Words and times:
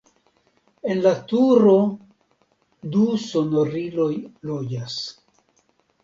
En 0.91 1.01
la 1.01 1.09
turo 1.31 1.73
du 2.95 3.03
sonoriloj 3.25 4.09
loĝas. 4.51 4.97